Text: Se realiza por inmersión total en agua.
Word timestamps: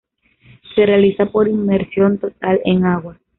Se 0.73 0.83
realiza 0.83 1.27
por 1.27 1.47
inmersión 1.47 2.17
total 2.17 2.59
en 2.65 2.85
agua. 2.85 3.19